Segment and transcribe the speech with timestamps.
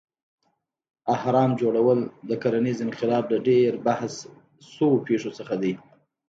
[1.13, 1.99] اهرام جوړول
[2.29, 4.13] د کرنیز انقلاب له ډېر بحث
[4.73, 5.73] شوو پېښو څخه دی.